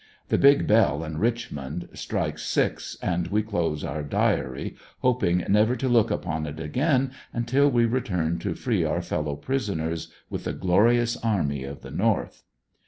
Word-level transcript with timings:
The 0.29 0.39
big 0.39 0.65
bell 0.65 1.03
in 1.03 1.19
Kichmond 1.19 1.95
strikes 1.95 2.41
six, 2.41 2.97
and 3.03 3.27
we 3.27 3.43
close 3.43 3.83
our 3.83 4.01
diary, 4.01 4.75
hoping 5.01 5.45
never 5.47 5.75
to 5.75 5.87
look 5.87 6.09
upon 6.09 6.47
it 6.47 6.59
again 6.59 7.11
until 7.33 7.69
we 7.69 7.85
return 7.85 8.39
to 8.39 8.55
free 8.55 8.83
our 8.83 9.03
fellow 9.03 9.35
prisoners, 9.35 10.11
with 10.27 10.45
the 10.45 10.53
glo 10.53 10.77
rious 10.77 11.19
army 11.23 11.63
of 11.65 11.81
the 11.81 11.91
North. 11.91 12.41